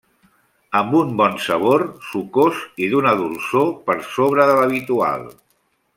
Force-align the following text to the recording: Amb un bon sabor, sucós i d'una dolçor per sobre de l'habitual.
Amb 0.79 0.95
un 0.99 1.11
bon 1.19 1.35
sabor, 1.47 1.85
sucós 2.07 2.63
i 2.85 2.89
d'una 2.95 3.15
dolçor 3.21 3.69
per 3.91 3.99
sobre 4.17 4.49
de 4.53 4.57
l'habitual. 4.61 5.29